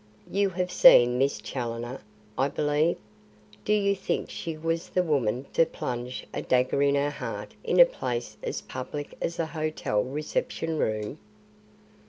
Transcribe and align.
You 0.31 0.49
have 0.49 0.71
seen 0.71 1.19
Miss 1.19 1.39
Challoner, 1.39 2.01
I 2.35 2.47
believe. 2.47 2.97
Do 3.63 3.71
you 3.71 3.95
think 3.95 4.31
she 4.31 4.57
was 4.57 4.89
the 4.89 5.03
woman 5.03 5.45
to 5.53 5.63
plunge 5.63 6.25
a 6.33 6.41
dagger 6.41 6.81
in 6.81 6.95
her 6.95 7.11
heart 7.11 7.53
in 7.63 7.79
a 7.79 7.85
place 7.85 8.35
as 8.41 8.61
public 8.61 9.15
as 9.21 9.37
a 9.37 9.45
hotel 9.45 10.03
reception 10.03 10.79
room?" 10.79 11.19